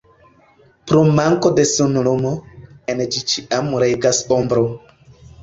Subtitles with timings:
[0.91, 2.31] Pro manko de sunlumo,
[2.95, 4.67] en ĝi ĉiam regas ombro.